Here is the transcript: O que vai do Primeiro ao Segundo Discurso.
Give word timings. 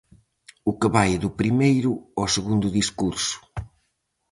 O 0.69 0.71
que 0.79 0.87
vai 0.95 1.11
do 1.23 1.29
Primeiro 1.39 1.91
ao 2.17 2.27
Segundo 2.35 2.67
Discurso. 2.79 3.37